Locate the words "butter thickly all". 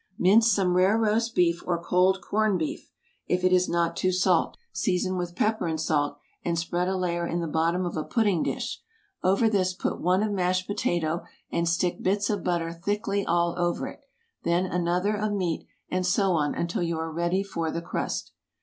12.43-13.53